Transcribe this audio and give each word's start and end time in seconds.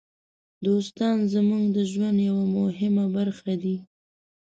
دوستان 0.65 1.17
زموږ 1.33 1.63
د 1.75 1.77
ژوند 1.91 2.17
یوه 2.29 2.45
مهمه 2.57 3.05
برخه 3.15 3.53
دي. 3.63 3.77